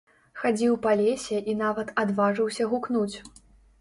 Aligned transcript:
Хадзіў 0.43 0.77
па 0.85 0.93
лесе 1.01 1.37
і 1.53 1.55
нават 1.61 1.93
адважыўся 2.05 2.63
гукнуць. 2.73 3.15